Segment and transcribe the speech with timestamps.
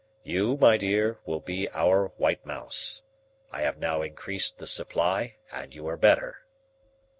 [0.23, 3.03] You, my dear, will be our white mouse.
[3.51, 6.41] I have now increased the supply and you are better."